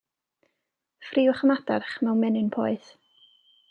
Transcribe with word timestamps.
Ffriwch 1.09 1.45
y 1.47 1.51
madarch 1.51 1.93
mewn 2.07 2.21
menyn 2.25 2.53
poeth. 2.59 2.93